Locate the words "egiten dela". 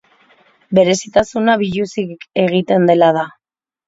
2.45-3.11